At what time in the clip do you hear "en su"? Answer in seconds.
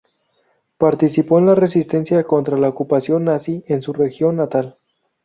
3.67-3.93